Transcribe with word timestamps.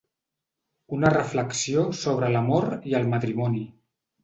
Una 0.97 1.11
reflexió 1.15 1.85
sobre 1.99 2.33
l’amor 2.37 2.69
i 2.93 2.99
el 3.03 3.09
matrimoni. 3.15 3.63